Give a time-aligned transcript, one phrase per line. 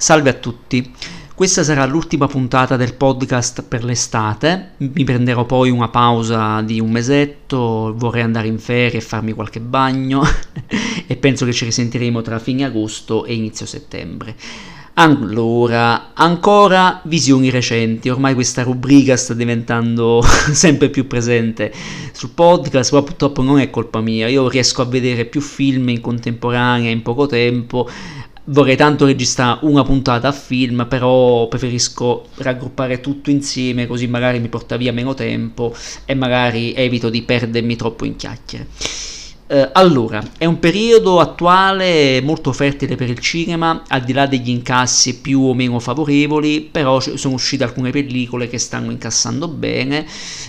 [0.00, 0.92] Salve a tutti,
[1.34, 6.88] questa sarà l'ultima puntata del podcast per l'estate, mi prenderò poi una pausa di un
[6.88, 10.22] mesetto, vorrei andare in ferie e farmi qualche bagno
[11.04, 14.36] e penso che ci risentiremo tra fine agosto e inizio settembre.
[14.94, 20.22] Allora, ancora visioni recenti, ormai questa rubrica sta diventando
[20.52, 21.72] sempre più presente
[22.12, 26.00] sul podcast, ma purtroppo non è colpa mia, io riesco a vedere più film in
[26.00, 27.88] contemporanea in poco tempo
[28.48, 34.48] vorrei tanto registrare una puntata a film, però preferisco raggruppare tutto insieme così magari mi
[34.48, 38.66] porta via meno tempo e magari evito di perdermi troppo in chiacchiere.
[39.50, 44.50] Uh, allora, è un periodo attuale molto fertile per il cinema, al di là degli
[44.50, 50.04] incassi più o meno favorevoli, però sono uscite alcune pellicole che stanno incassando bene,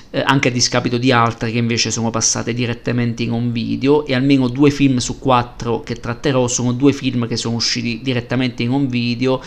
[0.09, 4.13] uh, anche a discapito di altre che invece sono passate direttamente in un video e
[4.15, 8.71] almeno due film su quattro che tratterò sono due film che sono usciti direttamente in
[8.71, 9.41] un video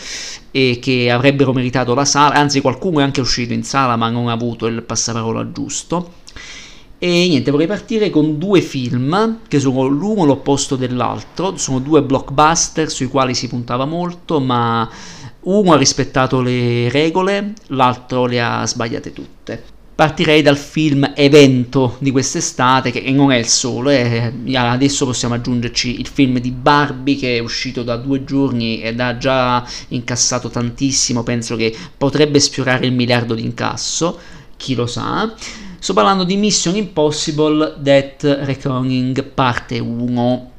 [0.49, 4.29] e che avrebbero meritato la sala, anzi qualcuno è anche uscito in sala ma non
[4.29, 6.21] ha avuto il passaparola giusto.
[7.03, 12.89] E niente, vorrei partire con due film che sono l'uno l'opposto dell'altro, sono due blockbuster
[12.89, 14.89] sui quali si puntava molto, ma
[15.41, 19.61] uno ha rispettato le regole, l'altro le ha sbagliate tutte.
[19.93, 24.31] Partirei dal film evento di quest'estate, che non è il solo, eh.
[24.53, 29.17] adesso possiamo aggiungerci il film di Barbie che è uscito da due giorni ed ha
[29.17, 34.17] già incassato tantissimo, penso che potrebbe sfiorare il miliardo di incasso,
[34.55, 35.29] chi lo sa.
[35.83, 40.52] Sto parlando di Mission Impossible Death Reckoning parte 1.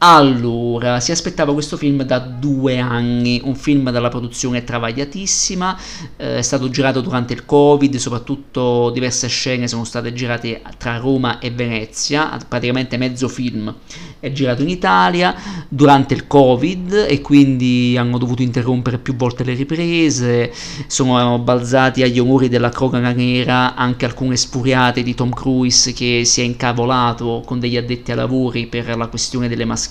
[0.00, 5.76] Allora, si aspettava questo film da due anni, un film dalla produzione travagliatissima,
[6.16, 11.40] eh, è stato girato durante il Covid, soprattutto diverse scene sono state girate tra Roma
[11.40, 13.74] e Venezia, praticamente mezzo film
[14.20, 15.34] è girato in Italia
[15.68, 20.52] durante il Covid e quindi hanno dovuto interrompere più volte le riprese,
[20.86, 26.40] sono balzati agli onori della cronaca nera anche alcune spuriate di Tom Cruise che si
[26.40, 29.86] è incavolato con degli addetti ai lavori per la questione delle mascherine,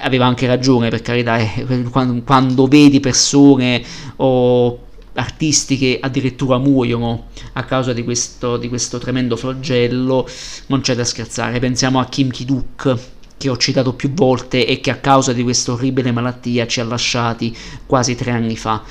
[0.00, 3.82] aveva anche ragione per carità, eh, quando, quando vedi persone
[4.16, 4.78] o
[5.14, 10.28] artisti che addirittura muoiono a causa di questo, di questo tremendo flagello,
[10.66, 11.58] non c'è da scherzare.
[11.58, 12.98] Pensiamo a Kim Ki-duk,
[13.36, 16.84] che ho citato più volte e che a causa di questa orribile malattia ci ha
[16.84, 17.54] lasciati
[17.86, 18.82] quasi tre anni fa.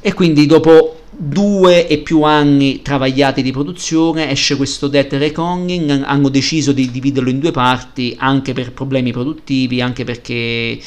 [0.00, 6.28] E quindi dopo due e più anni travagliati di produzione esce questo Death Reckoning hanno
[6.28, 10.78] deciso di dividerlo in due parti anche per problemi produttivi anche perché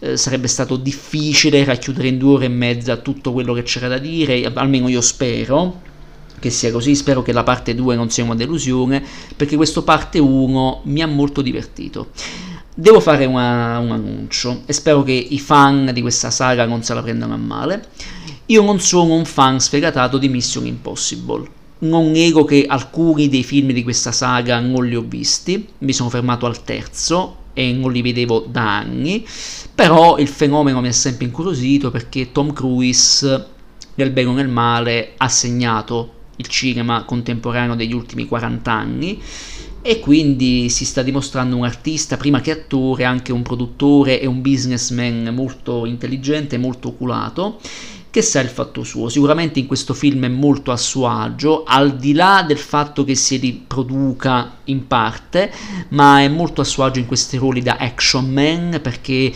[0.00, 3.98] eh, sarebbe stato difficile racchiudere in due ore e mezza tutto quello che c'era da
[3.98, 5.86] dire almeno io spero
[6.38, 9.02] che sia così, spero che la parte 2 non sia una delusione
[9.34, 12.10] perché questo parte 1 mi ha molto divertito.
[12.72, 16.94] Devo fare una, un annuncio e spero che i fan di questa saga non se
[16.94, 17.86] la prendano a male
[18.50, 21.46] io non sono un fan sfegatato di Mission Impossible.
[21.80, 26.08] Non nego che alcuni dei film di questa saga non li ho visti, mi sono
[26.08, 29.26] fermato al terzo e non li vedevo da anni,
[29.74, 33.46] però il fenomeno mi ha sempre incuriosito perché Tom Cruise,
[33.96, 39.20] nel bene o nel male, ha segnato il cinema contemporaneo degli ultimi 40 anni
[39.82, 44.40] e quindi si sta dimostrando un artista, prima che attore, anche un produttore e un
[44.40, 47.60] businessman molto intelligente, molto oculato
[48.10, 49.08] che sa il fatto suo.
[49.08, 53.14] Sicuramente in questo film è molto a suo agio, al di là del fatto che
[53.14, 55.52] si riproduca in parte,
[55.90, 59.32] ma è molto a suo agio in questi ruoli da action man perché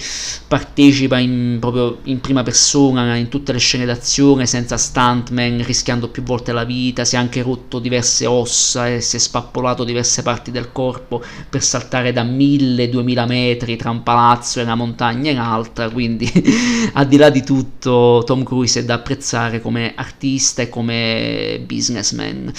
[0.48, 6.22] partecipa in, proprio in prima persona in tutte le scene d'azione senza stuntman, rischiando più
[6.22, 10.50] volte la vita, si è anche rotto diverse ossa e si è spappolato diverse parti
[10.50, 15.88] del corpo per saltare da 1000-2000 metri tra un palazzo e una montagna e un'altra,
[15.90, 16.30] quindi
[16.94, 21.60] al di là di tutto Tom Cruise Cruise è da apprezzare come artista e come
[21.66, 22.52] businessman.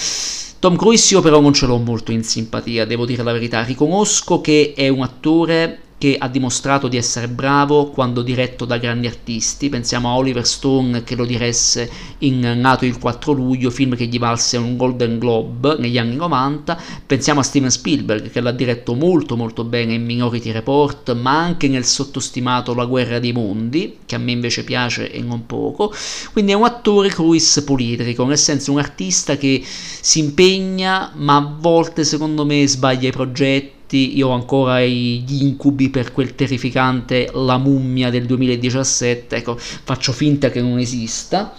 [0.60, 3.64] Tom Cruise io però non ce l'ho molto in simpatia, devo dire la verità.
[3.64, 9.08] Riconosco che è un attore che ha dimostrato di essere bravo quando diretto da grandi
[9.08, 9.70] artisti.
[9.70, 14.20] Pensiamo a Oliver Stone che lo diresse in Nato il 4 luglio, film che gli
[14.20, 16.78] valse un Golden Globe negli anni 90.
[17.08, 21.70] Pensiamo a Steven Spielberg che l'ha diretto molto molto bene in Minority Report, ma anche
[21.70, 25.94] nel sottostimato La guerra dei mondi, che a me invece piace e non poco.
[26.34, 31.56] Quindi è un attore cruise politrico, nel senso un artista che si impegna, ma a
[31.58, 37.58] volte secondo me sbaglia i progetti io ho ancora gli incubi per quel terrificante La
[37.58, 41.54] mummia del 2017, ecco, faccio finta che non esista.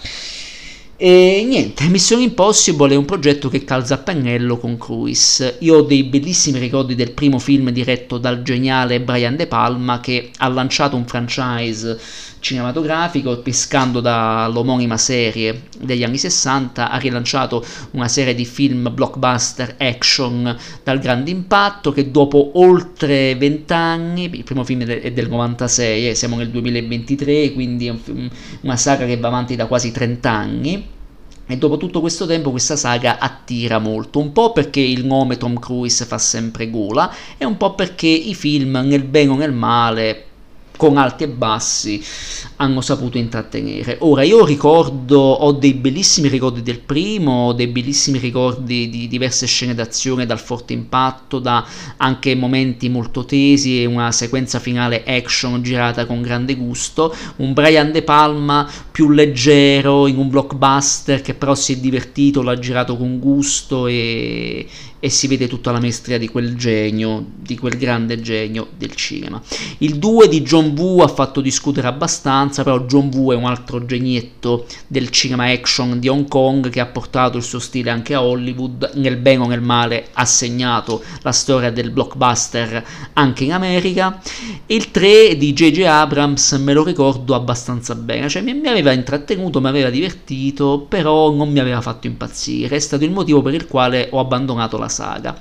[0.97, 5.57] E niente, Mission Impossible è un progetto che calza a pennello con Cruise.
[5.59, 10.31] Io ho dei bellissimi ricordi del primo film diretto dal geniale Brian De Palma che
[10.37, 11.99] ha lanciato un franchise
[12.45, 20.55] cinematografico, pescando dall'omonima serie degli anni 60, ha rilanciato una serie di film blockbuster action
[20.83, 26.35] dal grande impatto che dopo oltre vent'anni, il primo film è del 96, eh, siamo
[26.35, 27.91] nel 2023, quindi
[28.61, 30.87] una saga che va avanti da quasi 30 anni,
[31.47, 35.57] e dopo tutto questo tempo questa saga attira molto, un po' perché il nome Tom
[35.57, 40.25] Cruise fa sempre gola e un po' perché i film nel bene o nel male
[40.77, 42.03] con alti e bassi
[42.57, 43.97] hanno saputo intrattenere.
[44.01, 49.45] Ora io ricordo, ho dei bellissimi ricordi del primo, ho dei bellissimi ricordi di diverse
[49.45, 51.65] scene d'azione dal forte impatto, da
[51.97, 57.91] anche momenti molto tesi e una sequenza finale action girata con grande gusto, un Brian
[57.91, 63.19] De Palma più leggero in un blockbuster che però si è divertito, l'ha girato con
[63.19, 64.65] gusto e,
[64.99, 69.41] e si vede tutta la maestria di quel genio, di quel grande genio del cinema.
[69.79, 73.85] Il 2 di John Woo ha fatto discutere abbastanza, però John Woo è un altro
[73.85, 78.23] genietto del cinema action di Hong Kong che ha portato il suo stile anche a
[78.23, 82.83] Hollywood, nel bene o nel male ha segnato la storia del blockbuster
[83.13, 84.19] anche in America.
[84.65, 85.83] Il 3 di J.J.
[85.83, 91.31] Abrams me lo ricordo abbastanza bene, cioè mi, mi aveva intrattenuto, mi aveva divertito, però
[91.31, 94.89] non mi aveva fatto impazzire, è stato il motivo per il quale ho abbandonato la
[94.95, 95.37] saga.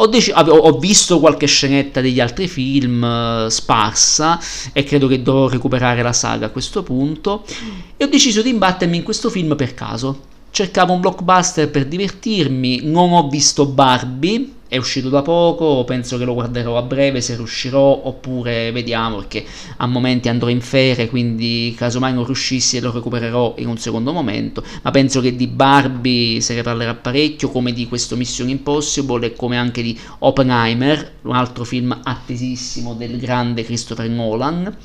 [0.00, 4.38] Ho, dec- ho, visto qualche scenetta degli altri film uh, sparsa
[4.72, 7.44] e credo che dovrò recuperare la saga a questo punto
[7.96, 10.26] e ho deciso di imbattermi in questo film per caso.
[10.50, 16.24] Cercavo un blockbuster per divertirmi, non ho visto Barbie, è uscito da poco, penso che
[16.24, 19.44] lo guarderò a breve se riuscirò, oppure vediamo perché
[19.78, 24.62] a momenti andrò in ferie, quindi casomai non riuscissi lo recupererò in un secondo momento,
[24.82, 29.32] ma penso che di Barbie se ne parlerà parecchio, come di questo Mission Impossible e
[29.32, 34.76] come anche di Oppenheimer, un altro film attesissimo del grande Christopher Nolan.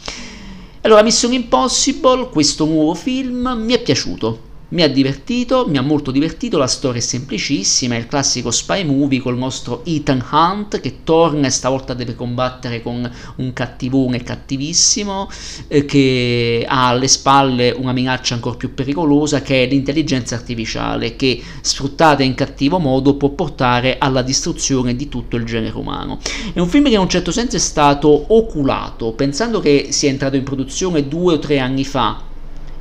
[0.82, 6.10] Allora, Mission Impossible, questo nuovo film, mi è piaciuto mi ha divertito, mi ha molto
[6.10, 11.04] divertito, la storia è semplicissima, è il classico spy movie col nostro Ethan Hunt che
[11.04, 15.30] torna e stavolta deve combattere con un cattivone cattivissimo
[15.68, 21.42] eh, che ha alle spalle una minaccia ancora più pericolosa che è l'intelligenza artificiale che
[21.62, 26.20] sfruttata in cattivo modo può portare alla distruzione di tutto il genere umano.
[26.52, 30.36] È un film che in un certo senso è stato oculato, pensando che sia entrato
[30.36, 32.32] in produzione due o tre anni fa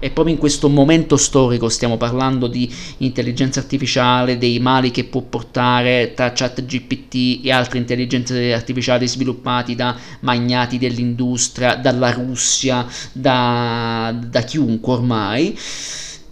[0.05, 2.69] e proprio in questo momento storico stiamo parlando di
[2.99, 9.77] intelligenza artificiale, dei mali che può portare tra chat GPT e altre intelligenze artificiali sviluppati
[9.77, 15.57] da magnati dell'industria, dalla Russia, da, da chiunque ormai.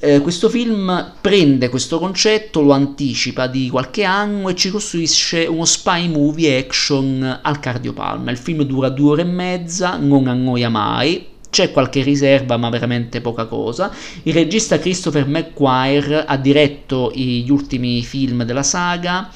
[0.01, 5.65] Eh, questo film prende questo concetto, lo anticipa di qualche anno e ci costruisce uno
[5.65, 8.33] spy movie action al cardiopalma.
[8.33, 13.21] Il film dura due ore e mezza, non annoia mai, c'è qualche riserva, ma veramente
[13.21, 13.93] poca cosa.
[14.23, 19.31] Il regista Christopher McQuire ha diretto gli ultimi film della saga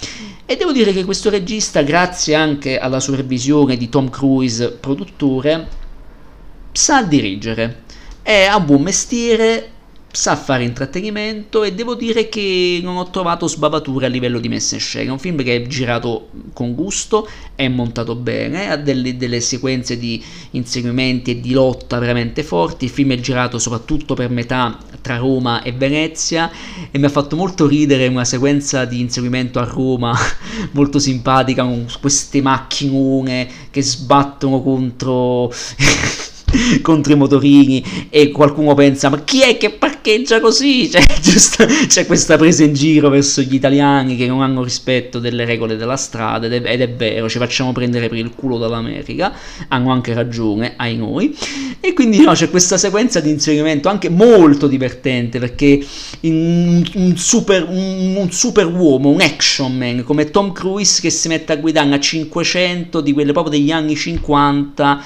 [0.46, 5.68] e devo dire che questo regista, grazie anche alla supervisione di Tom Cruise, produttore,
[6.72, 7.82] sa dirigere.
[8.22, 9.70] È a buon mestiere,
[10.14, 14.76] sa fare intrattenimento e devo dire che non ho trovato sbavature a livello di messa
[14.76, 15.08] in scena.
[15.08, 19.98] È un film che è girato con gusto, è montato bene, ha delle, delle, sequenze
[19.98, 20.22] di
[20.52, 22.84] inseguimenti e di lotta veramente forti.
[22.84, 26.50] Il film è girato soprattutto per metà tra Roma e Venezia
[26.90, 30.16] e mi ha fatto molto ridere una sequenza di inseguimento a Roma
[30.72, 35.52] molto simpatica con queste macchinone che sbattono contro
[36.82, 40.90] contro i motorini e qualcuno pensa ma chi è che parcheggia così?
[40.94, 45.44] Cioè, giusto, c'è questa presa in giro verso gli italiani che non hanno rispetto delle
[45.44, 49.32] regole della strada ed è, ed è vero, ci facciamo prendere per il culo dall'America,
[49.68, 51.36] hanno anche ragione, ai noi.
[51.80, 55.84] E quindi no, c'è questa sequenza di inserimento anche molto divertente perché
[56.20, 61.28] un, un, super, un, un super uomo, un action man come Tom Cruise che si
[61.28, 65.02] mette a guidare a 500 di quelle proprio degli anni 50,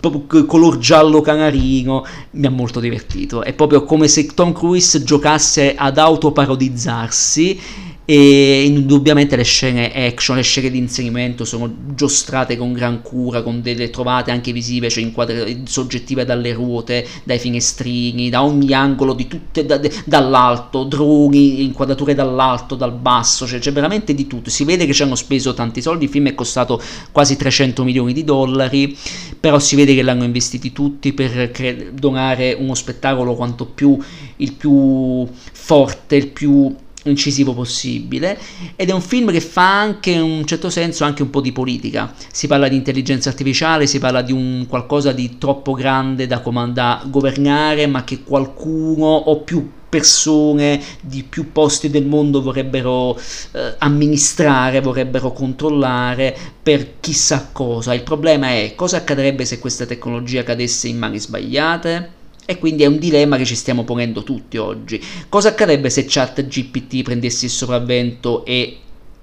[0.00, 3.42] proprio color giallo canarino, mi ha molto divertito.
[3.42, 7.60] È proprio come se Tom Cruise giocasse ad autoparodizzarsi
[8.10, 13.60] e indubbiamente le scene action, le scene di inserimento sono giostrate con gran cura, con
[13.60, 19.26] delle trovate anche visive, cioè inquadre soggettive dalle ruote, dai finestrini, da ogni angolo, di
[19.26, 24.48] tutte, da, dall'alto, droni, inquadrature dall'alto, dal basso, cioè c'è veramente di tutto.
[24.48, 26.80] Si vede che ci hanno speso tanti soldi, il film è costato
[27.12, 28.96] quasi 300 milioni di dollari,
[29.38, 33.98] però si vede che l'hanno investiti tutti per cre- donare uno spettacolo quanto più
[34.36, 36.74] il più forte, il più
[37.04, 38.38] incisivo possibile
[38.76, 41.52] ed è un film che fa anche in un certo senso anche un po' di
[41.52, 46.40] politica si parla di intelligenza artificiale si parla di un qualcosa di troppo grande da,
[46.40, 53.74] comanda- governare ma che qualcuno o più persone di più posti del mondo vorrebbero eh,
[53.78, 57.94] amministrare, vorrebbero controllare per chissà cosa.
[57.94, 62.17] Il problema è cosa accadrebbe se questa tecnologia cadesse in mani sbagliate?
[62.50, 64.98] E quindi è un dilemma che ci stiamo ponendo tutti oggi.
[65.28, 68.78] Cosa accadrebbe se ChatGPT prendesse il sopravvento e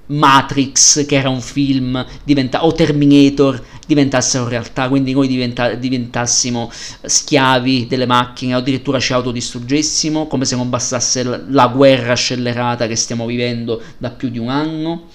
[0.07, 7.87] Matrix, che era un film, diventa, o Terminator diventassero realtà, quindi noi diventa, diventassimo schiavi
[7.87, 13.25] delle macchine o addirittura ci autodistruggessimo, come se non bastasse la guerra scellerata che stiamo
[13.25, 15.07] vivendo da più di un anno.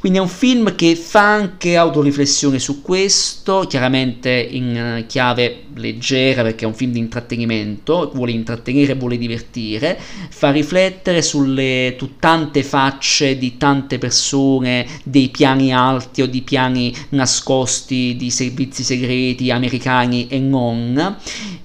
[0.00, 6.40] Quindi è un film che fa anche autoriflessione su questo, chiaramente in eh, chiave leggera
[6.40, 13.36] perché è un film di intrattenimento, vuole intrattenere, vuole divertire, fa riflettere sulle tante facce
[13.36, 20.38] di tante persone, dei piani alti o di piani nascosti di servizi segreti americani e
[20.38, 21.18] non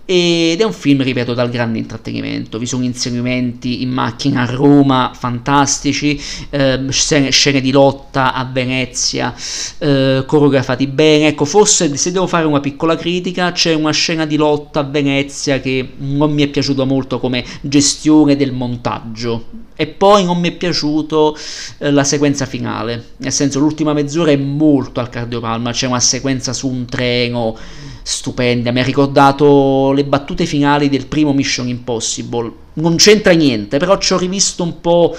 [0.08, 2.60] ed è un film, ripeto, dal grande intrattenimento.
[2.60, 9.34] Vi sono inserimenti in macchina a Roma fantastici, eh, scene, scene, di lotta a Venezia
[9.78, 11.28] eh, coreografati bene.
[11.28, 15.60] Ecco, forse se devo fare una piccola critica, c'è una scena di lotta a Venezia
[15.60, 19.64] che non mi è piaciuta molto come gestione del montaggio.
[19.78, 21.36] E poi non mi è piaciuto
[21.80, 26.54] eh, la sequenza finale, nel senso l'ultima mezz'ora è molto al cardiopalma, c'è una sequenza
[26.54, 27.58] su un treno
[28.02, 33.98] stupenda, mi ha ricordato le battute finali del primo Mission Impossible, non c'entra niente, però
[33.98, 35.14] ci ho rivisto un po'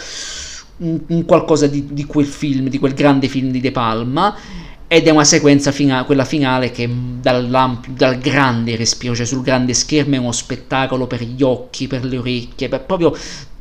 [0.79, 4.35] un, un qualcosa di, di, quel film, di quel grande film di De Palma,
[4.89, 6.89] ed è una sequenza fina, quella finale che
[7.21, 7.49] dal,
[7.89, 12.19] dal grande respiro, cioè sul grande schermo è uno spettacolo per gli occhi, per le
[12.19, 13.17] orecchie, per proprio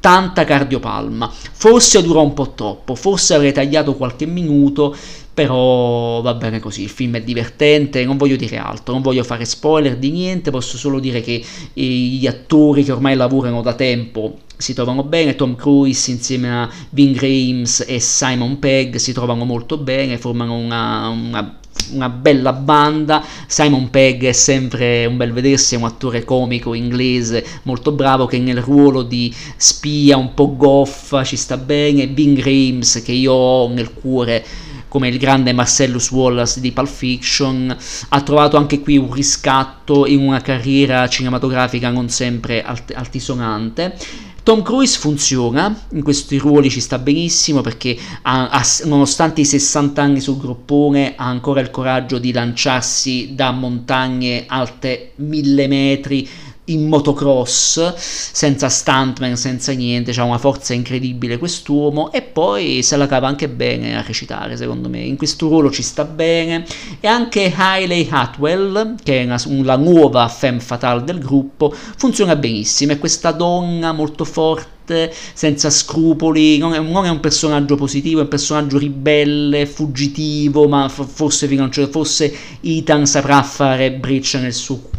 [0.06, 1.32] tanta cardiopalma.
[1.32, 4.96] Forse dura un po' troppo, forse avrei tagliato qualche minuto,
[5.34, 9.46] però va bene così, il film è divertente, non voglio dire altro, non voglio fare
[9.46, 11.44] spoiler di niente, posso solo dire che
[11.74, 17.14] gli attori che ormai lavorano da tempo si trovano bene, Tom Cruise insieme a Vin
[17.14, 21.60] Grimes e Simon Pegg si trovano molto bene, formano una, una
[21.92, 23.24] una bella banda.
[23.48, 28.40] Simon Pegg è sempre un bel vedersi, è un attore comico inglese molto bravo che
[28.40, 32.08] nel ruolo di spia un po' goffa ci sta bene.
[32.08, 34.46] Vin Grimes che io ho nel cuore
[34.88, 37.76] come il grande Marcellus Wallace di Pulp Fiction,
[38.08, 43.98] ha trovato anche qui un riscatto in una carriera cinematografica non sempre alt- altisonante.
[44.46, 50.00] Tom Cruise funziona, in questi ruoli ci sta benissimo perché ha, ha, nonostante i 60
[50.00, 56.30] anni sul groppone ha ancora il coraggio di lanciarsi da montagne alte mille metri
[56.66, 63.08] in motocross, senza stuntman, senza niente, ha una forza incredibile quest'uomo e poi se la
[63.08, 65.00] cava anche bene a recitare, secondo me.
[65.00, 66.66] In questo ruolo ci sta bene.
[67.00, 72.94] E anche Hailey Atwell, che è una, la nuova femme fatale del gruppo, funziona benissimo.
[72.94, 78.24] È questa donna molto forte senza scrupoli, non è, non è, un personaggio positivo, è
[78.24, 81.48] un personaggio ribelle, fuggitivo, ma forse,
[81.90, 84.94] forse Ethan saprà fare breccia nel suo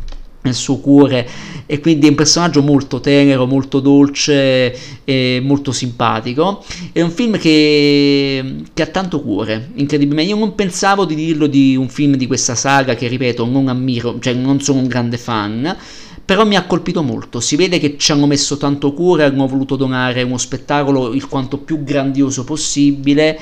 [0.47, 1.29] nel suo cuore
[1.67, 6.65] e quindi è un personaggio molto tenero, molto dolce e molto simpatico.
[6.93, 10.31] È un film che, che ha tanto cuore, incredibilmente.
[10.33, 14.19] Io non pensavo di dirlo di un film di questa saga che, ripeto, non ammiro,
[14.21, 15.77] cioè non sono un grande fan
[16.27, 17.39] però mi ha colpito molto.
[17.39, 21.59] Si vede che ci hanno messo tanto cuore, hanno voluto donare uno spettacolo il quanto
[21.59, 23.39] più grandioso possibile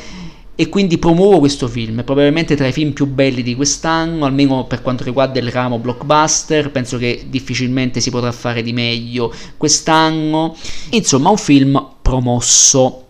[0.56, 4.82] e quindi promuovo questo film, probabilmente tra i film più belli di quest'anno, almeno per
[4.82, 10.56] quanto riguarda il ramo blockbuster, penso che difficilmente si potrà fare di meglio quest'anno,
[10.90, 13.06] insomma un film promosso.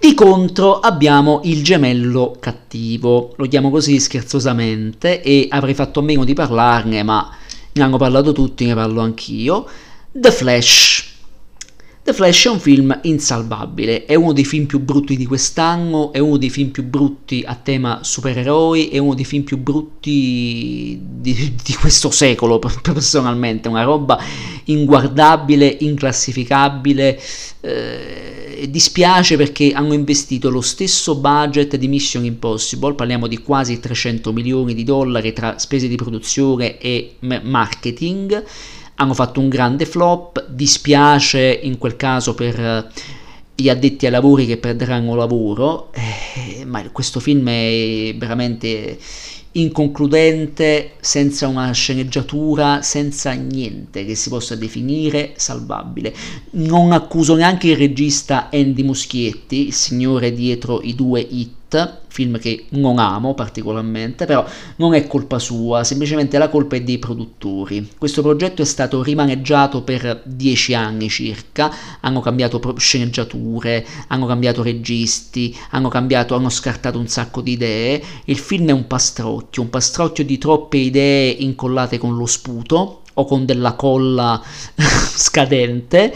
[0.00, 6.24] Di contro abbiamo il gemello cattivo, lo chiamo così scherzosamente e avrei fatto a meno
[6.24, 7.28] di parlarne, ma
[7.72, 9.66] ne hanno parlato tutti, ne parlo anch'io.
[10.12, 11.07] The Flash,
[12.08, 16.18] The Flash è un film insalvabile, è uno dei film più brutti di quest'anno, è
[16.18, 21.54] uno dei film più brutti a tema supereroi, è uno dei film più brutti di,
[21.62, 24.18] di questo secolo personalmente, una roba
[24.64, 27.20] inguardabile, inclassificabile.
[27.60, 34.32] Eh, dispiace perché hanno investito lo stesso budget di Mission Impossible, parliamo di quasi 300
[34.32, 38.44] milioni di dollari tra spese di produzione e marketing
[39.00, 42.86] hanno fatto un grande flop, dispiace in quel caso per eh,
[43.54, 48.98] gli addetti ai lavori che perderanno lavoro, eh, ma questo film è veramente
[49.52, 56.14] inconcludente, senza una sceneggiatura, senza niente che si possa definire salvabile.
[56.52, 61.57] Non accuso neanche il regista Andy Muschietti, il signore dietro i due hit
[62.08, 64.44] film che non amo particolarmente, però
[64.76, 67.88] non è colpa sua, semplicemente la colpa è dei produttori.
[67.98, 71.70] Questo progetto è stato rimaneggiato per dieci anni circa,
[72.00, 78.02] hanno cambiato sceneggiature, hanno cambiato registi, hanno cambiato, hanno scartato un sacco di idee.
[78.24, 83.24] Il film è un pastrocchio, un pastrocchio di troppe idee incollate con lo sputo o
[83.24, 84.40] con della colla
[85.14, 86.12] scadente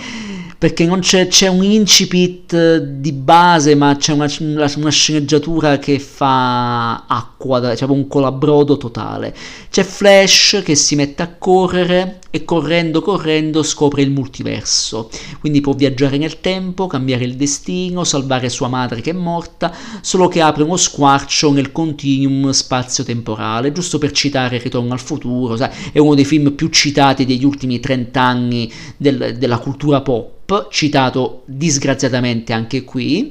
[0.62, 4.30] perché non c'è, c'è, un incipit di base, ma c'è una,
[4.76, 9.34] una sceneggiatura che fa acqua, c'è un colabrodo totale.
[9.68, 15.72] C'è Flash che si mette a correre e correndo correndo scopre il multiverso, quindi può
[15.74, 20.62] viaggiare nel tempo, cambiare il destino, salvare sua madre che è morta, solo che apre
[20.62, 25.70] uno squarcio nel continuum spazio-temporale, giusto per citare Ritorno al futuro, sai?
[25.92, 31.42] è uno dei film più citati degli ultimi 30 anni del, della cultura pop citato
[31.46, 33.30] disgraziatamente anche qui,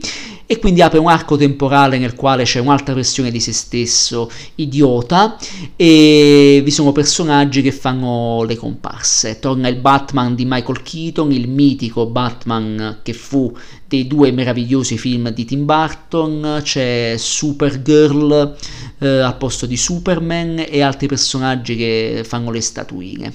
[0.51, 5.37] e quindi apre un arco temporale nel quale c'è un'altra versione di se stesso idiota
[5.77, 9.39] e vi sono personaggi che fanno le comparse.
[9.39, 13.55] Torna il Batman di Michael Keaton, il mitico Batman che fu
[13.87, 18.57] dei due meravigliosi film di Tim Burton, c'è Supergirl
[18.99, 23.33] eh, al posto di Superman e altri personaggi che fanno le statuine.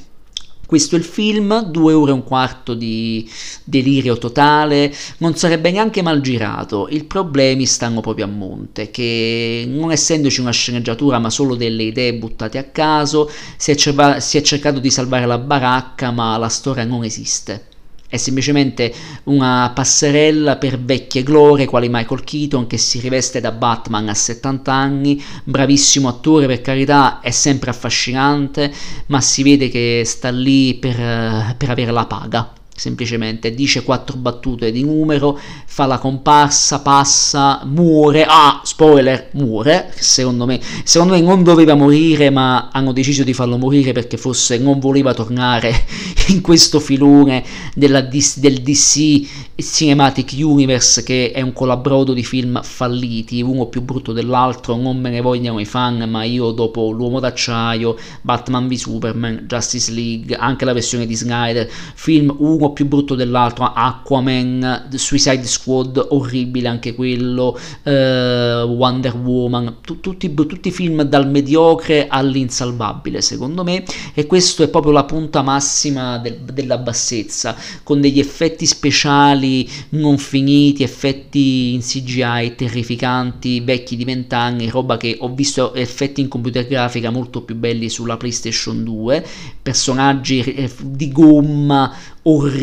[0.67, 3.29] Questo è il film, due ore e un quarto di
[3.65, 9.93] delirio totale, non sarebbe neanche mal girato, i problemi stanno proprio a monte, che non
[9.93, 14.43] essendoci una sceneggiatura ma solo delle idee buttate a caso, si è, cerva- si è
[14.43, 17.76] cercato di salvare la baracca ma la storia non esiste.
[18.17, 18.95] È semplicemente
[19.25, 24.73] una passerella per vecchie glorie quali Michael Keaton che si riveste da Batman a 70
[24.73, 28.73] anni, bravissimo attore per carità, è sempre affascinante,
[29.09, 34.71] ma si vede che sta lì per, per avere la paga semplicemente dice quattro battute
[34.71, 41.43] di numero, fa la comparsa, passa, muore, ah, spoiler, muore, secondo me, secondo me non
[41.43, 45.73] doveva morire, ma hanno deciso di farlo morire perché forse non voleva tornare
[46.29, 47.43] in questo filone
[47.75, 54.13] della, del DC Cinematic Universe che è un colabrodo di film falliti, uno più brutto
[54.13, 59.45] dell'altro, non me ne vogliono i fan, ma io dopo L'Uomo d'Acciaio, Batman v Superman,
[59.47, 65.45] Justice League, anche la versione di Snyder, film uno uno più brutto dell'altro, Aquaman, Suicide
[65.45, 73.63] Squad, orribile anche quello, eh, Wonder Woman, tu, tutti, tutti film dal mediocre all'insalvabile secondo
[73.63, 79.69] me e questo è proprio la punta massima del, della bassezza, con degli effetti speciali
[79.91, 86.29] non finiti, effetti in CGI terrificanti, vecchi di vent'anni, roba che ho visto effetti in
[86.29, 89.25] computer grafica molto più belli sulla PlayStation 2,
[89.63, 91.93] personaggi eh, di gomma
[92.27, 92.56] orribili,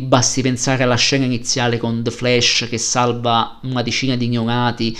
[0.00, 4.96] basti pensare alla scena iniziale con The Flash che salva una decina di neonati,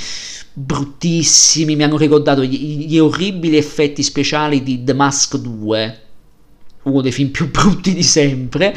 [0.53, 6.01] bruttissimi, mi hanno ricordato gli, gli orribili effetti speciali di The Mask 2,
[6.83, 8.75] uno dei film più brutti di sempre.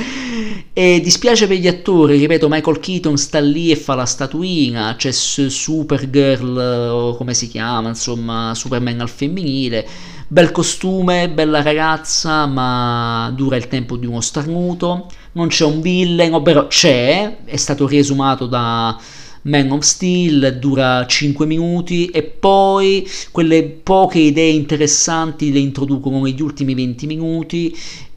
[0.76, 5.12] E dispiace per gli attori, ripeto, Michael Keaton sta lì e fa la statuina, c'è
[5.12, 6.58] Supergirl,
[6.92, 9.88] o come si chiama, insomma, Superman al femminile
[10.34, 15.08] Bel costume, bella ragazza, ma dura il tempo di uno starnuto.
[15.34, 18.96] Non c'è un villain, ovvero c'è, è stato riesumato da
[19.44, 26.42] Man of Steel, dura 5 minuti e poi quelle poche idee interessanti le introducono negli
[26.42, 27.76] ultimi 20 minuti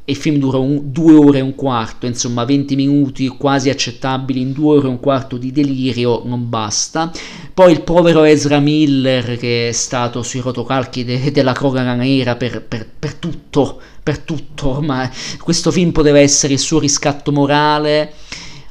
[0.08, 4.52] il film dura un, due ore e un quarto, insomma 20 minuti quasi accettabili in
[4.52, 7.10] due ore e un quarto di delirio non basta.
[7.52, 12.62] Poi il povero Ezra Miller che è stato sui rotocalchi de, della cronaca nera per,
[12.62, 15.08] per, per tutto, per tutto ormai.
[15.40, 18.12] Questo film poteva essere il suo riscatto morale.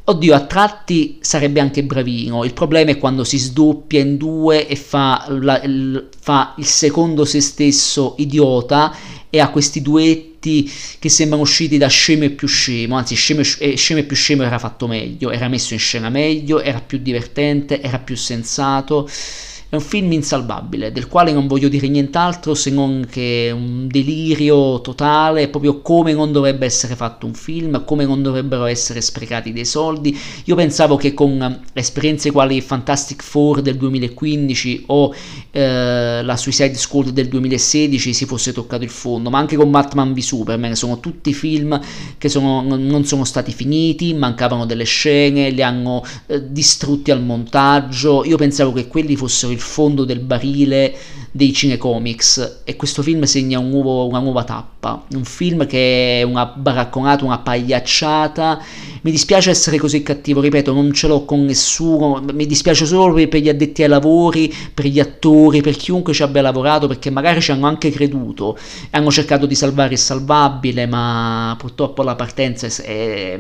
[0.07, 2.45] Oddio, a tratti sarebbe anche bravino.
[2.45, 7.25] Il problema è quando si sdoppia in due e fa, la, il, fa il secondo
[7.25, 8.95] se stesso idiota
[9.29, 10.34] e ha questi duetti
[10.99, 14.43] che sembrano usciti da scemo e più scemo, anzi scemo e, scemo e più scemo
[14.43, 19.09] era fatto meglio, era messo in scena meglio, era più divertente, era più sensato.
[19.67, 24.79] È un film insalvabile, del quale non voglio dire nient'altro se non che un delirio
[24.79, 29.65] totale, proprio come non dovrebbe essere fatto un film, come non dovrebbero essere sprecati dei
[29.65, 30.15] soldi.
[30.45, 35.11] Io pensavo che con esperienze quali Fantastic Four del 2015 o
[35.49, 40.13] eh, la Suicide Squad del 2016 si fosse toccato il fondo, ma anche con Batman
[40.13, 41.79] v Superman sono tutti film
[42.19, 48.23] che sono, non sono stati finiti, mancavano delle scene, li hanno eh, distrutti al montaggio.
[48.25, 50.93] Io pensavo che quelli fossero il fondo del barile
[51.31, 52.61] dei cinecomics.
[52.63, 57.25] E questo film segna un nuovo, una nuova tappa, un film che è una baracconata,
[57.25, 58.61] una pagliacciata,
[59.01, 63.41] mi dispiace essere così cattivo, ripeto, non ce l'ho con nessuno, mi dispiace solo per
[63.41, 67.51] gli addetti ai lavori, per gli attori, per chiunque ci abbia lavorato, perché magari ci
[67.51, 68.57] hanno anche creduto,
[68.91, 73.39] hanno cercato di salvare il salvabile, ma purtroppo la partenza è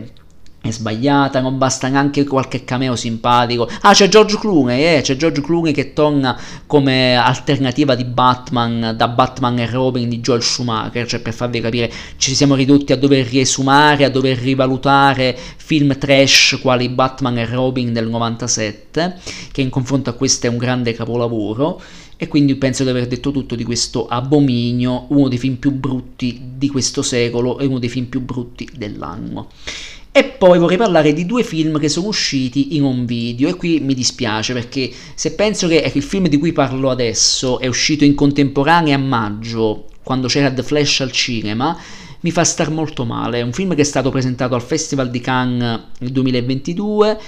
[0.67, 3.69] è sbagliata, non basta neanche qualche cameo simpatico.
[3.81, 9.07] Ah, c'è George Clooney, eh, c'è George Clooney che torna come alternativa di Batman, da
[9.07, 13.27] Batman e Robin di Joel Schumacher, cioè per farvi capire, ci siamo ridotti a dover
[13.27, 19.15] riesumare, a dover rivalutare film trash quali Batman e Robin del 97,
[19.51, 21.81] che in confronto a questo è un grande capolavoro.
[22.17, 26.53] E quindi penso di aver detto tutto di questo abominio, uno dei film più brutti
[26.55, 29.49] di questo secolo e uno dei film più brutti dell'anno.
[30.17, 33.81] E poi vorrei parlare di due film che sono usciti in un video e qui
[33.81, 38.15] mi dispiace perché se penso che il film di cui parlo adesso è uscito in
[38.15, 41.77] contemporanea a maggio, quando c'era The Flash al cinema,
[42.21, 43.39] mi fa star molto male.
[43.39, 47.19] È un film che è stato presentato al Festival di Cannes nel 2022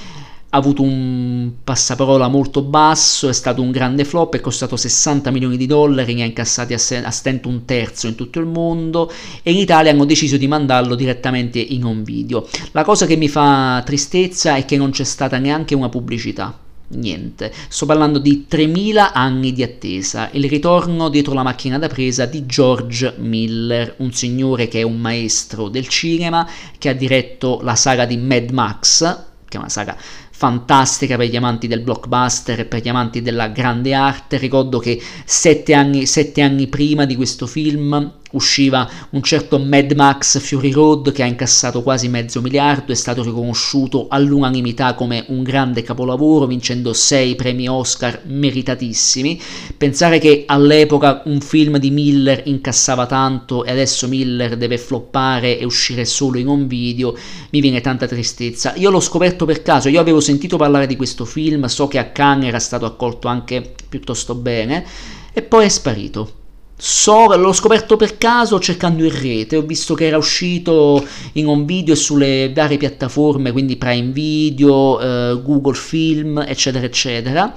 [0.50, 5.58] ha avuto un passaparola molto basso, è stato un grande flop, è costato 60 milioni
[5.58, 9.12] di dollari, ne ha incassati a, stento un terzo in tutto il mondo
[9.44, 12.48] e in Italia hanno deciso di mandarlo direttamente in un video.
[12.72, 16.58] La cosa che mi fa tristezza è che non c'è stata neanche una pubblicità.
[16.90, 22.26] Niente, sto parlando di 3000 anni di attesa, il ritorno dietro la macchina da presa
[22.26, 27.76] di George Miller, un signore che è un maestro del cinema, che ha diretto la
[27.76, 29.98] saga di Mad Max, che è una saga
[30.38, 34.38] fantastica per gli amanti del blockbuster e per gli amanti della grande arte.
[34.38, 40.40] Ricordo che sette anni, sette anni prima di questo film usciva un certo Mad Max
[40.40, 45.84] Fury Road che ha incassato quasi mezzo miliardo, è stato riconosciuto all'unanimità come un grande
[45.84, 49.42] capolavoro, vincendo sei premi Oscar meritatissimi.
[49.78, 55.66] Pensare che all'epoca un film di Miller incassava tanto e adesso Miller deve floppare e
[55.66, 57.16] uscire solo in un video,
[57.52, 58.74] mi viene tanta tristezza.
[58.76, 62.12] Io l'ho scoperto per caso, io avevo sentito parlare di questo film, so che a
[62.12, 64.86] Cannes era stato accolto anche piuttosto bene
[65.34, 66.46] e poi è sparito
[66.80, 71.66] So, l'ho scoperto per caso cercando in rete, ho visto che era uscito in un
[71.66, 77.52] video sulle varie piattaforme, quindi Prime Video, eh, Google Film, eccetera, eccetera.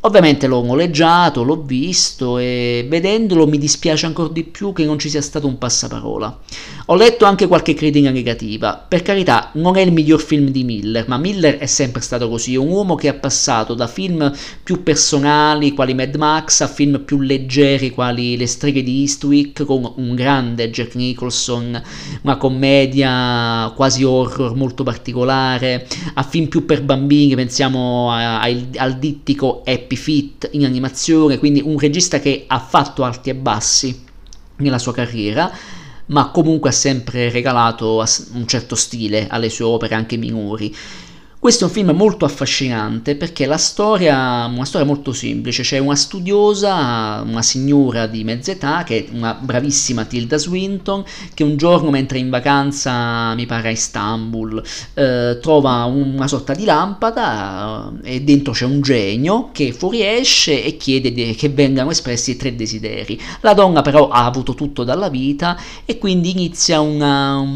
[0.00, 5.08] Ovviamente l'ho noleggiato, l'ho visto e vedendolo mi dispiace ancora di più che non ci
[5.08, 6.40] sia stato un passaparola.
[6.88, 11.08] Ho letto anche qualche critica negativa, per carità non è il miglior film di Miller,
[11.08, 14.30] ma Miller è sempre stato così, un uomo che ha passato da film
[14.62, 19.94] più personali quali Mad Max a film più leggeri quali Le streghe di Eastwick con
[19.96, 21.82] un grande Jack Nicholson,
[22.20, 28.98] una commedia quasi horror molto particolare, a film più per bambini, pensiamo a, a, al
[28.98, 34.02] dittico Happy Feet in animazione, quindi un regista che ha fatto alti e bassi
[34.56, 35.50] nella sua carriera,
[36.06, 40.74] ma comunque ha sempre regalato un certo stile alle sue opere anche minori.
[41.44, 45.94] Questo è un film molto affascinante perché la storia, una storia molto semplice, c'è una
[45.94, 51.04] studiosa, una signora di mezza età, che è una bravissima Tilda Swinton,
[51.34, 54.62] che un giorno mentre è in vacanza, mi pare a Istanbul,
[54.94, 60.78] eh, trova una sorta di lampada eh, e dentro c'è un genio che fuoriesce e
[60.78, 63.20] chiede de- che vengano espressi tre desideri.
[63.42, 67.46] La donna però ha avuto tutto dalla vita e quindi inizia una,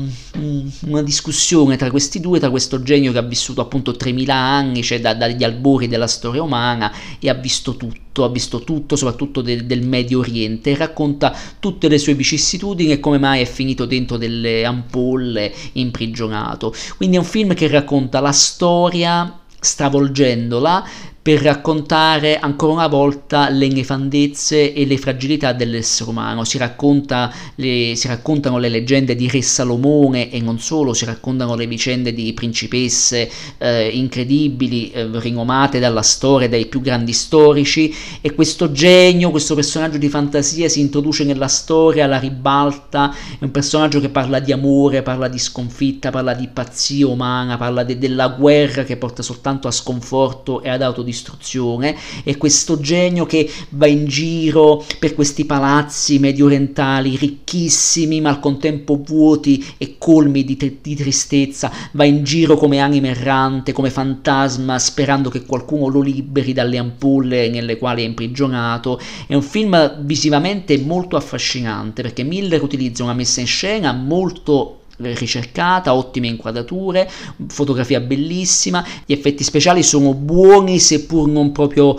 [0.87, 4.83] una discussione tra questi due, tra questo genio che ha vissuto appunto appunto 3000 anni,
[4.83, 9.41] cioè da, dagli albori della storia umana e ha visto tutto, ha visto tutto soprattutto
[9.41, 14.17] del, del Medio Oriente, racconta tutte le sue vicissitudini e come mai è finito dentro
[14.17, 16.75] delle ampolle imprigionato.
[16.97, 20.87] Quindi è un film che racconta la storia stravolgendola
[21.21, 26.43] per raccontare ancora una volta le nefandezze e le fragilità dell'essere umano.
[26.45, 31.55] Si, racconta le, si, raccontano le leggende di Re Salomone e non solo, si raccontano
[31.55, 37.95] le vicende di principesse eh, incredibili, eh, rinomate dalla storia, dai più grandi storici.
[38.23, 43.51] E questo genio, questo personaggio di fantasia si introduce nella storia, la ribalta, è un
[43.51, 48.29] personaggio che parla di amore, parla di sconfitta, parla di pazzia umana, parla de- della
[48.29, 53.87] guerra che porta soltanto a sconforto e ad autodistruzione istruzione e questo genio che va
[53.87, 60.57] in giro per questi palazzi medio orientali ricchissimi ma al contempo vuoti e colmi di,
[60.57, 66.01] t- di tristezza, va in giro come anima errante, come fantasma sperando che qualcuno lo
[66.01, 69.01] liberi dalle ampolle nelle quali è imprigionato.
[69.27, 75.95] È un film visivamente molto affascinante perché Miller utilizza una messa in scena molto ricercata,
[75.95, 77.09] ottime inquadrature,
[77.49, 81.97] fotografia bellissima, gli effetti speciali sono buoni seppur non proprio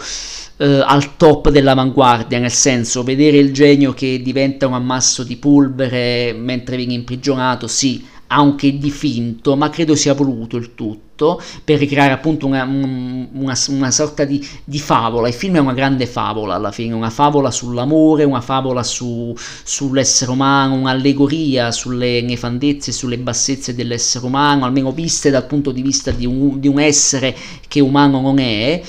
[0.57, 6.33] eh, al top dell'avanguardia, nel senso vedere il genio che diventa un ammasso di polvere
[6.33, 12.13] mentre viene imprigionato, sì, anche di finto, ma credo sia voluto il tutto per ricreare
[12.13, 15.27] appunto una, una, una sorta di, di, favola.
[15.27, 20.31] Il film è una grande favola alla fine, una favola sull'amore, una favola su, sull'essere
[20.31, 26.25] umano, un'allegoria sulle nefandezze, sulle bassezze dell'essere umano, almeno viste dal punto di vista di
[26.25, 27.35] un, di un essere
[27.67, 28.81] che umano non è.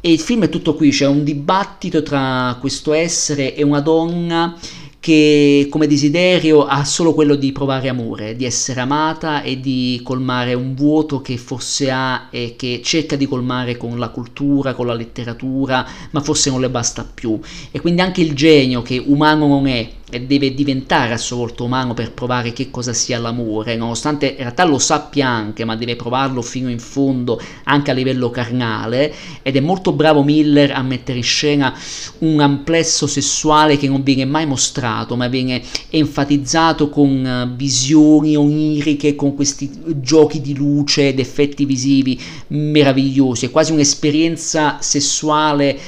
[0.00, 4.56] E il film è tutto qui, c'è un dibattito tra questo essere e una donna
[5.08, 10.52] che come desiderio ha solo quello di provare amore, di essere amata e di colmare
[10.52, 14.92] un vuoto che forse ha e che cerca di colmare con la cultura, con la
[14.92, 17.40] letteratura, ma forse non le basta più.
[17.70, 21.62] E quindi anche il genio che umano non è, e deve diventare a sua volta
[21.62, 25.96] umano per provare che cosa sia l'amore, nonostante in realtà lo sappia anche, ma deve
[25.96, 31.18] provarlo fino in fondo anche a livello carnale ed è molto bravo Miller a mettere
[31.18, 31.74] in scena
[32.18, 39.14] un amplesso sessuale che non viene mai mostrato, ma viene enfatizzato con eh, visioni oniriche,
[39.14, 42.18] con questi giochi di luce ed effetti visivi
[42.48, 45.78] meravigliosi, è quasi un'esperienza sessuale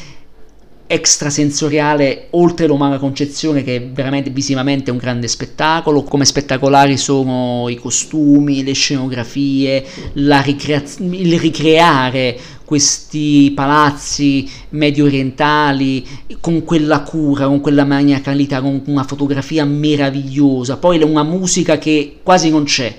[0.93, 7.77] extrasensoriale oltre l'umana concezione che è veramente visivamente un grande spettacolo come spettacolari sono i
[7.77, 16.07] costumi le scenografie ricrea- il ricreare questi palazzi medio orientali
[16.41, 22.49] con quella cura, con quella maniacalità, con una fotografia meravigliosa, poi una musica che quasi
[22.49, 22.97] non c'è,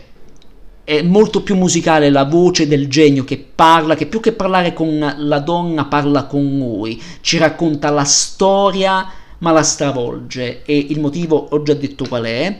[0.92, 5.14] è molto più musicale la voce del genio che parla, che più che parlare con
[5.20, 11.48] la donna parla con noi, ci racconta la storia ma la stravolge e il motivo
[11.50, 12.58] ho già detto qual è.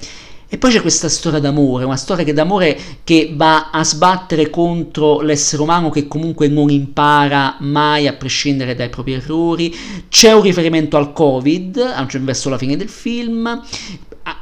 [0.48, 5.20] E poi c'è questa storia d'amore, una storia che d'amore che va a sbattere contro
[5.20, 9.76] l'essere umano che comunque non impara mai a prescindere dai propri errori.
[10.08, 13.62] C'è un riferimento al Covid, verso la fine del film,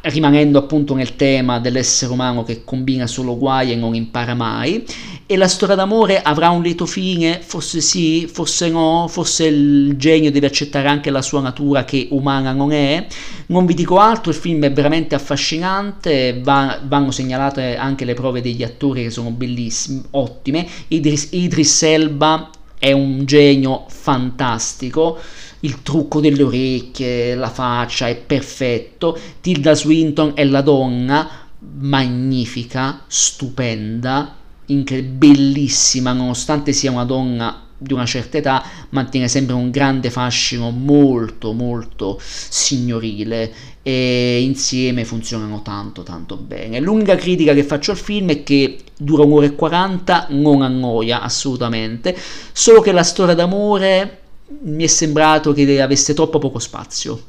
[0.02, 4.86] rimanendo appunto nel tema dell'essere umano che combina solo guai e non impara mai
[5.32, 7.40] e la storia d'amore avrà un lieto fine?
[7.40, 12.52] Forse sì, forse no, forse il genio deve accettare anche la sua natura che umana
[12.52, 13.06] non è.
[13.46, 18.42] Non vi dico altro, il film è veramente affascinante, va, vanno segnalate anche le prove
[18.42, 20.68] degli attori che sono bellissime, ottime.
[20.88, 25.20] Idris, Idris Elba è un genio fantastico
[25.62, 29.18] il trucco delle orecchie, la faccia è perfetto.
[29.42, 31.48] Tilda Swinton è la donna
[31.80, 34.36] magnifica, stupenda,
[34.68, 40.70] incre- bellissima, nonostante sia una donna di una certa età, mantiene sempre un grande fascino
[40.70, 46.82] molto molto signorile e insieme funzionano tanto tanto bene.
[46.82, 52.16] L'unica critica che faccio al film è che dura un'ora e 40, non annoia assolutamente,
[52.52, 54.20] solo che la storia d'amore
[54.64, 57.22] mi è sembrato che avesse troppo poco spazio.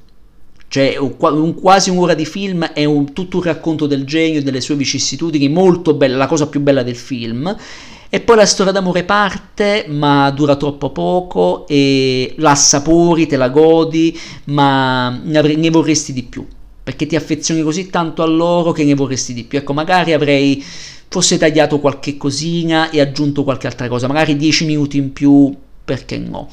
[0.68, 4.76] Cioè, un, quasi un'ora di film è un, tutto un racconto del genio delle sue
[4.76, 7.56] vicissitudini, molto bella, la cosa più bella del film.
[8.08, 13.48] E poi la storia d'amore parte, ma dura troppo poco e la assapori, te la
[13.48, 16.46] godi, ma ne vorresti di più.
[16.82, 19.58] Perché ti affezioni così tanto a loro che ne vorresti di più.
[19.58, 20.64] Ecco, magari avrei
[21.08, 25.52] forse tagliato qualche cosina e aggiunto qualche altra cosa, magari 10 minuti in più,
[25.84, 26.48] perché no?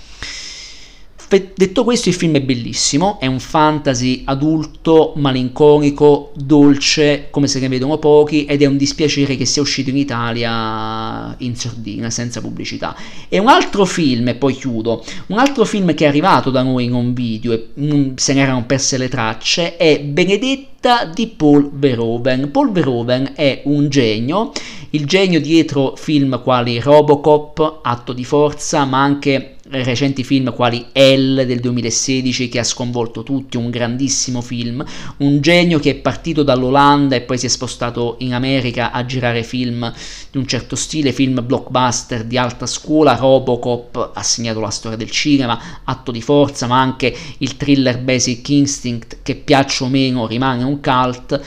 [1.29, 7.67] Detto questo, il film è bellissimo, è un fantasy adulto, malinconico, dolce, come se ne
[7.67, 12.95] vedono pochi, ed è un dispiacere che sia uscito in Italia in sordina, senza pubblicità.
[13.27, 16.85] E un altro film, e poi chiudo, un altro film che è arrivato da noi
[16.85, 21.69] in un video e mm, se ne erano perse le tracce, è Benedetta di Paul
[21.73, 22.51] Verhoeven.
[22.51, 24.53] Paul Verhoeven è un genio,
[24.91, 31.45] il genio dietro film quali Robocop, Atto di Forza, ma anche recenti film quali Elle
[31.45, 34.83] del 2016 che ha sconvolto tutti, un grandissimo film,
[35.17, 39.43] un genio che è partito dall'Olanda e poi si è spostato in America a girare
[39.43, 39.91] film
[40.31, 45.11] di un certo stile, film blockbuster di alta scuola, Robocop ha segnato la storia del
[45.11, 50.63] cinema, atto di forza, ma anche il thriller Basic Instinct che piaccia o meno rimane
[50.63, 51.41] un cult.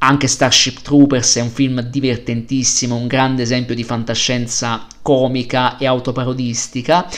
[0.00, 7.08] Anche Starship Troopers è un film divertentissimo, un grande esempio di fantascienza comica e autoparodistica.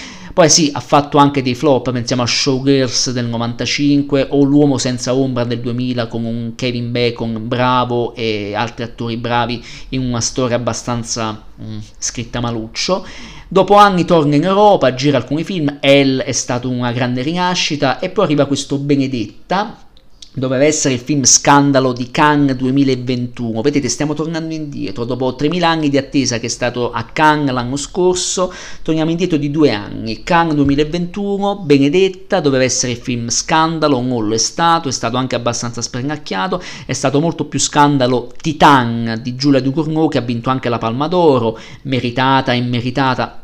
[0.40, 5.14] Poi sì, ha fatto anche dei flop, pensiamo a Showgirls del 95 o L'uomo senza
[5.14, 10.57] ombra del 2000 con un Kevin Bacon bravo e altri attori bravi in una storia
[10.57, 13.07] abbastanza mm, scritta maluccio.
[13.48, 18.09] Dopo anni torna in Europa, gira alcuni film, Elle è stata una grande rinascita e
[18.09, 19.89] poi arriva questo Benedetta
[20.32, 23.60] doveva essere il film scandalo di Cannes 2021.
[23.62, 25.04] Vedete, stiamo tornando indietro.
[25.04, 29.50] Dopo 3000 anni di attesa che è stato a Cannes l'anno scorso, torniamo indietro di
[29.50, 30.22] due anni.
[30.22, 35.34] Cannes 2021, Benedetta, doveva essere il film scandalo, non lo è stato, è stato anche
[35.34, 40.68] abbastanza spernacchiato, è stato molto più scandalo Titan di Giulia Ducournau che ha vinto anche
[40.68, 43.40] la Palma d'Oro, meritata, immeritata,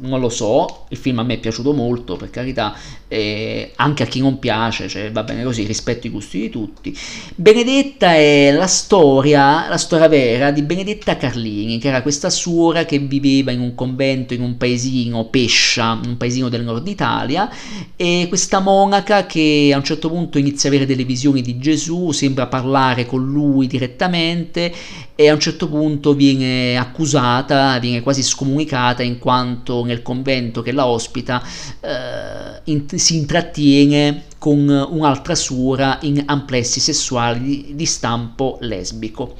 [0.00, 2.74] non lo so, il film a me è piaciuto molto, per carità,
[3.08, 6.96] eh, anche a chi non piace, cioè, va bene così, rispetto i gusti di tutti.
[7.34, 12.98] Benedetta è la storia, la storia vera di Benedetta Carlini, che era questa suora che
[12.98, 17.50] viveva in un convento in un paesino, Pescia, un paesino del nord Italia,
[17.96, 22.12] e questa monaca che a un certo punto inizia a avere delle visioni di Gesù,
[22.12, 24.72] sembra parlare con lui direttamente
[25.20, 30.70] e a un certo punto viene accusata, viene quasi scomunicata in quanto nel convento che
[30.70, 31.42] la ospita
[31.80, 32.60] eh,
[32.98, 39.36] si intrattiene con un'altra suora in amplessi sessuali di stampo lesbico.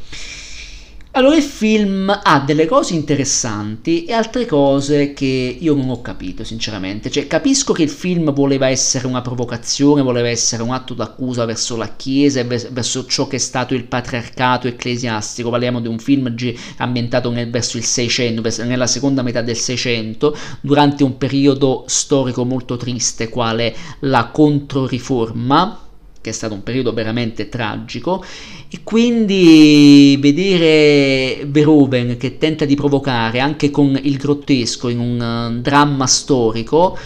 [1.18, 6.44] Allora il film ha delle cose interessanti e altre cose che io non ho capito
[6.44, 11.44] sinceramente, cioè capisco che il film voleva essere una provocazione, voleva essere un atto d'accusa
[11.44, 15.98] verso la Chiesa e verso ciò che è stato il patriarcato ecclesiastico, parliamo di un
[15.98, 16.32] film
[16.76, 22.76] ambientato nel, verso il 600, nella seconda metà del 600, durante un periodo storico molto
[22.76, 25.80] triste quale la Controriforma,
[26.20, 28.24] che è stato un periodo veramente tragico
[28.70, 35.60] e quindi vedere Verhoeven che tenta di provocare anche con il grottesco in un uh,
[35.60, 36.96] dramma storico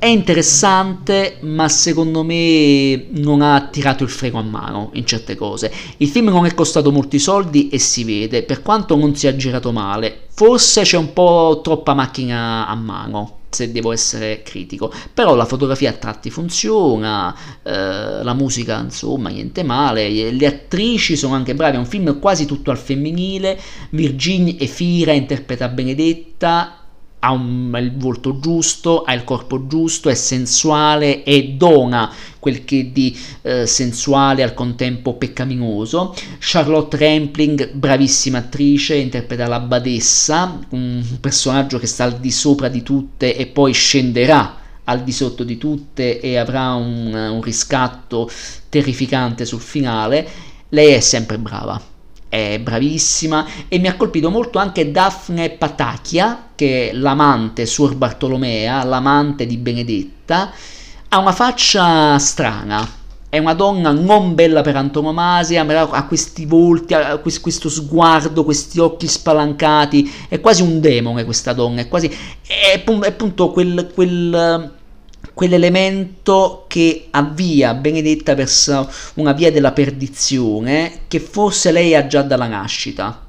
[0.00, 5.70] è interessante, ma secondo me non ha tirato il freno a mano in certe cose.
[5.98, 9.72] Il film non è costato molti soldi e si vede, per quanto non sia girato
[9.72, 10.28] male.
[10.30, 15.90] Forse c'è un po' troppa macchina a mano se devo essere critico, però la fotografia
[15.90, 21.78] a tratti funziona, eh, la musica insomma niente male, le attrici sono anche brave, è
[21.78, 23.60] un film quasi tutto al femminile,
[23.90, 26.79] Virginia Efira interpreta Benedetta
[27.20, 32.90] ha, un, il volto giusto, ha il corpo giusto, è sensuale e dona quel che
[32.92, 36.14] di eh, sensuale al contempo peccaminoso.
[36.38, 42.82] Charlotte Rampling, bravissima attrice, interpreta la badessa, un personaggio che sta al di sopra di
[42.82, 48.28] tutte e poi scenderà al di sotto di tutte e avrà un, un riscatto
[48.68, 50.28] terrificante sul finale.
[50.70, 51.89] Lei è sempre brava
[52.30, 58.84] è bravissima e mi ha colpito molto anche Daphne Patachia, che è l'amante Suor Bartolomea,
[58.84, 60.52] l'amante di Benedetta,
[61.08, 62.88] ha una faccia strana,
[63.28, 69.08] è una donna non bella per antonomasia, ha questi volti, ha questo sguardo, questi occhi
[69.08, 72.08] spalancati, è quasi un demone questa donna, è quasi,
[72.46, 74.78] è, appunto quel, quel
[75.40, 82.46] quell'elemento che avvia Benedetta verso una via della perdizione che forse lei ha già dalla
[82.46, 83.26] nascita.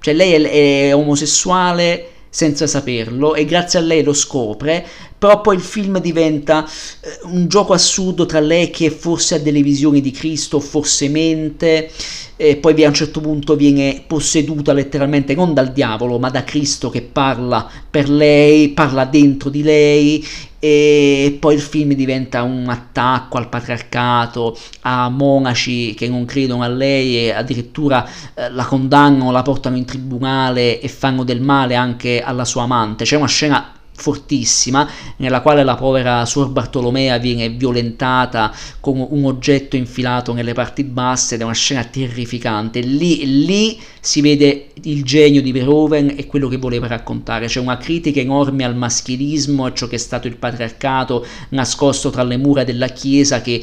[0.00, 4.86] Cioè lei è, è omosessuale senza saperlo e grazie a lei lo scopre,
[5.18, 9.62] però poi il film diventa eh, un gioco assurdo tra lei che forse ha delle
[9.62, 11.90] visioni di Cristo, forse mente,
[12.36, 16.90] e poi a un certo punto viene posseduta letteralmente non dal diavolo ma da Cristo
[16.90, 20.26] che parla per lei, parla dentro di lei
[20.66, 26.68] e poi il film diventa un attacco al patriarcato, a monaci che non credono a
[26.68, 32.22] lei e addirittura eh, la condannano, la portano in tribunale e fanno del male anche
[32.22, 33.04] alla sua amante.
[33.04, 39.76] C'è una scena fortissima nella quale la povera Suor Bartolomea viene violentata con un oggetto
[39.76, 42.80] infilato nelle parti basse ed è una scena terrificante.
[42.80, 47.46] Lì, lì si vede il genio di Verhoeven e quello che voleva raccontare.
[47.46, 52.22] C'è una critica enorme al maschilismo a ciò che è stato il patriarcato nascosto tra
[52.24, 53.62] le mura della chiesa che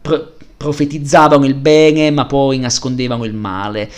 [0.00, 3.90] pro- profetizzavano il bene ma poi nascondevano il male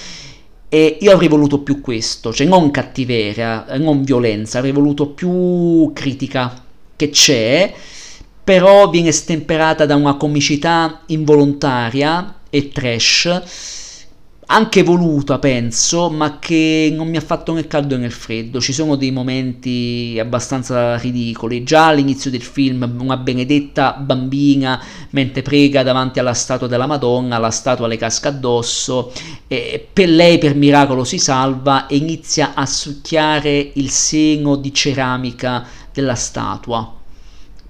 [0.69, 6.63] e io avrei voluto più questo, cioè non cattiveria, non violenza, avrei voluto più critica
[6.97, 7.73] che c'è,
[8.43, 13.75] però viene stemperata da una comicità involontaria e trash
[14.49, 18.61] anche voluta, penso, ma che non mi ha fatto né caldo né freddo.
[18.61, 21.65] Ci sono dei momenti abbastanza ridicoli.
[21.65, 24.81] Già all'inizio del film, una benedetta bambina
[25.11, 29.13] mentre prega davanti alla statua della Madonna, la statua le casca addosso,
[29.49, 35.67] e per lei per miracolo si salva e inizia a succhiare il seno di ceramica
[35.93, 36.96] della statua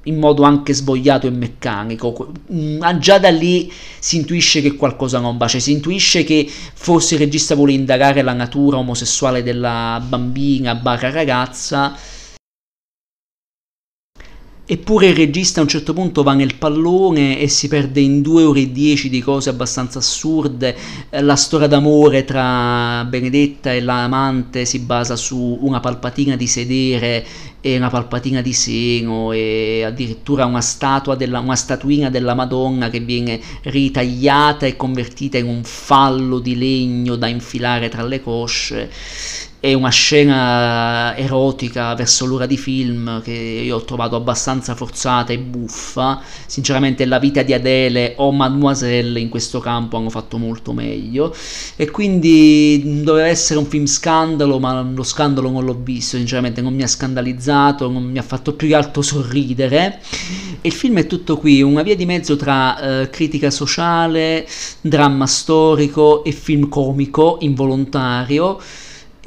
[0.07, 2.33] in modo anche svogliato e meccanico.
[2.53, 6.49] Mm, ah, già da lì si intuisce che qualcosa non va, cioè si intuisce che
[6.49, 11.97] forse il regista vuole indagare la natura omosessuale della bambina barra ragazza
[14.69, 18.43] Eppure il regista a un certo punto va nel pallone e si perde in due
[18.43, 20.77] ore e dieci di cose abbastanza assurde.
[21.09, 27.25] Eh, la storia d'amore tra Benedetta e l'amante si basa su una palpatina di sedere
[27.61, 30.65] e una palpatina di seno e addirittura una
[31.17, 37.15] della, una statuina della Madonna che viene ritagliata e convertita in un fallo di legno
[37.15, 38.91] da infilare tra le cosce
[39.67, 45.39] è una scena erotica verso l'ora di film che io ho trovato abbastanza forzata e
[45.39, 46.23] buffa.
[46.47, 51.35] Sinceramente La vita di Adele o Mademoiselle in questo campo hanno fatto molto meglio
[51.75, 56.73] e quindi doveva essere un film scandalo, ma lo scandalo non l'ho visto, sinceramente non
[56.73, 60.01] mi ha scandalizzato, non mi ha fatto più che altro sorridere.
[60.61, 64.47] E il film è tutto qui, una via di mezzo tra eh, critica sociale,
[64.81, 68.61] dramma storico e film comico involontario.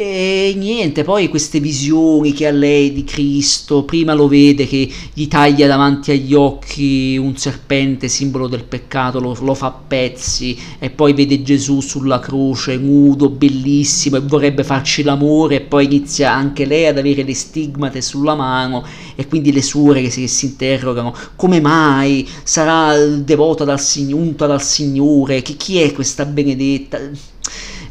[0.01, 5.27] E niente, poi queste visioni che ha lei di Cristo, prima lo vede che gli
[5.27, 10.89] taglia davanti agli occhi un serpente, simbolo del peccato, lo, lo, fa a pezzi, e
[10.89, 16.63] poi vede Gesù sulla croce, nudo, bellissimo, e vorrebbe farci l'amore, e poi inizia anche
[16.63, 18.85] lei ad avere le stigmate sulla mano,
[19.15, 23.81] e quindi le suore che si, che si interrogano, come mai sarà devota dal,
[24.11, 26.99] unta dal Signore, che, chi è questa benedetta?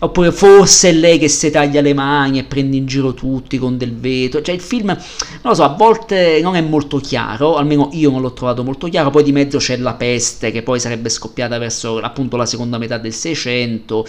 [0.00, 3.76] Oppure forse è lei che si taglia le mani e prende in giro tutti con
[3.76, 4.98] del veto, cioè il film, non
[5.42, 9.10] lo so, a volte non è molto chiaro, almeno io non l'ho trovato molto chiaro,
[9.10, 12.98] poi di mezzo c'è la peste che poi sarebbe scoppiata verso appunto la seconda metà
[12.98, 14.06] del 600,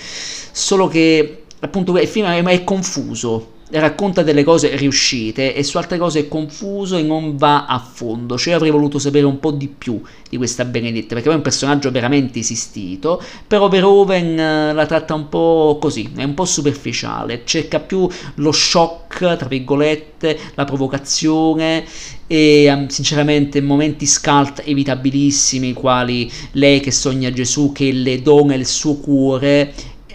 [0.52, 5.98] solo che appunto il film è, è confuso, racconta delle cose riuscite e su altre
[5.98, 8.38] cose è confuso e non va a fondo.
[8.38, 11.92] Cioè avrei voluto sapere un po' di più di questa Benedetta, perché è un personaggio
[11.92, 17.80] veramente esistito, però Verhoeven eh, la tratta un po' così, è un po' superficiale, cerca
[17.80, 21.86] più lo shock, tra virgolette, la provocazione
[22.28, 28.68] e um, sinceramente momenti scalt evitabilissimi, quali lei che sogna Gesù che le dona il
[28.68, 29.74] suo cuore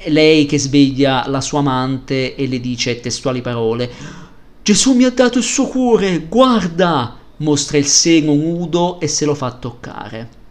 [0.08, 4.22] lei che sveglia la sua amante e le dice testuali parole
[4.64, 7.18] Gesù mi ha dato il suo cuore, guarda!
[7.36, 10.43] Mostra il seno nudo e se lo fa toccare.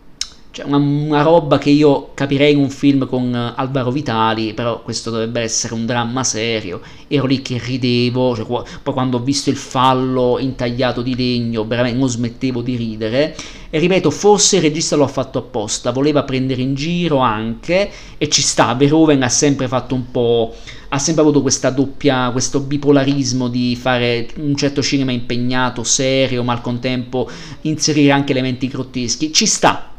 [0.54, 5.10] Cioè, una, una, roba che io capirei in un film con Alvaro Vitali, però questo
[5.10, 6.80] dovrebbe essere un dramma serio.
[7.08, 11.98] Ero lì che ridevo, cioè, poi quando ho visto il fallo intagliato di legno, veramente
[11.98, 13.36] non smettevo di ridere.
[13.72, 17.90] E ripeto, forse il regista lo ha fatto apposta, voleva prendere in giro anche,
[18.20, 20.54] e ci sta, Verhoeven ha sempre fatto un po'
[20.90, 26.54] ha sempre avuto questa doppia, questo bipolarismo di fare un certo cinema impegnato, serio, ma
[26.54, 27.28] al contempo
[27.62, 29.34] inserire anche elementi grotteschi.
[29.34, 29.93] Ci sta,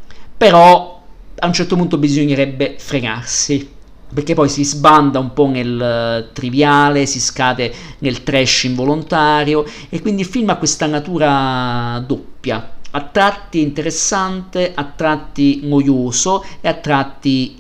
[0.45, 1.01] però
[1.39, 3.67] a un certo punto bisognerebbe fregarsi
[4.13, 10.03] perché poi si sbanda un po' nel eh, triviale, si scade nel trash involontario e
[10.03, 16.75] quindi il film ha questa natura doppia, a tratti interessante, a tratti noioso e a
[16.75, 17.59] tratti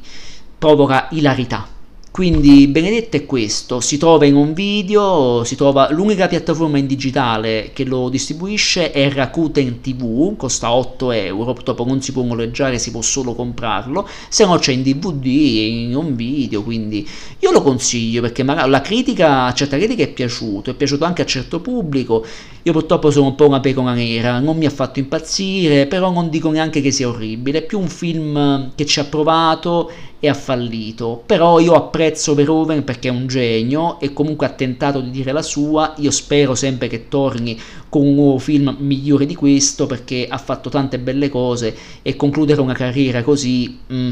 [0.58, 1.73] provoca ilarità.
[2.14, 7.84] Quindi Benedetta è questo, si trova in un video, trova l'unica piattaforma in digitale che
[7.84, 13.00] lo distribuisce è Rakuten TV, costa 8 euro, purtroppo non si può noleggiare, si può
[13.00, 17.04] solo comprarlo, se no c'è in DVD, in un video, quindi
[17.40, 21.22] io lo consiglio perché magari la critica, a certa critica è piaciuto, è piaciuto anche
[21.22, 22.24] a certo pubblico,
[22.62, 26.30] io purtroppo sono un po' una pecora nera, non mi ha fatto impazzire, però non
[26.30, 29.90] dico neanche che sia orribile, è più un film che ci ha provato
[30.24, 31.22] e ha fallito.
[31.26, 35.42] Però io apprezzo Verhoeven perché è un genio e comunque ha tentato di dire la
[35.42, 35.92] sua.
[35.98, 37.60] Io spero sempre che torni
[37.90, 42.62] con un nuovo film migliore di questo perché ha fatto tante belle cose e concludere
[42.62, 44.10] una carriera così mm,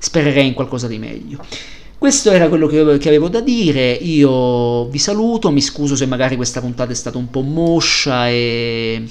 [0.00, 1.38] spererei in qualcosa di meglio.
[1.96, 6.60] Questo era quello che avevo da dire, io vi saluto, mi scuso se magari questa
[6.60, 9.06] puntata è stata un po' moscia e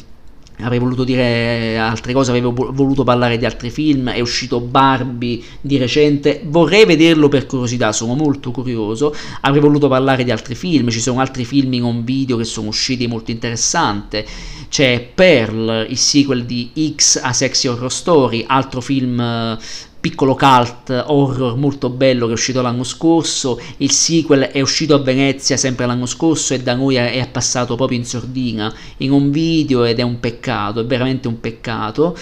[0.62, 5.78] avrei voluto dire altre cose, avevo voluto parlare di altri film, è uscito Barbie di
[5.78, 11.00] recente, vorrei vederlo per curiosità, sono molto curioso, avrei voluto parlare di altri film, ci
[11.00, 14.24] sono altri film un video che sono usciti molto interessanti,
[14.70, 19.58] c'è Pearl, il sequel di X A Sexy Horror Story, altro film
[20.00, 25.00] piccolo cult horror molto bello che è uscito l'anno scorso, il sequel è uscito a
[25.00, 29.84] Venezia sempre l'anno scorso e da noi è passato proprio in sordina in un video
[29.84, 32.18] ed è un peccato, è veramente un peccato,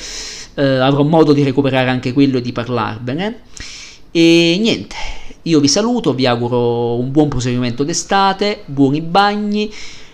[0.55, 3.41] eh, avrò modo di recuperare anche quello e di parlarvene
[4.11, 4.95] e niente,
[5.43, 9.71] io vi saluto, vi auguro un buon proseguimento d'estate, buoni bagni,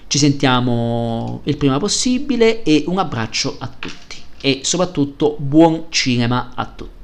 [0.07, 6.65] ci sentiamo il prima possibile e un abbraccio a tutti e soprattutto buon cinema a
[6.65, 7.02] tutti.